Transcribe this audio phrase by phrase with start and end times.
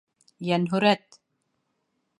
[0.47, 1.21] Йәнһүрәт!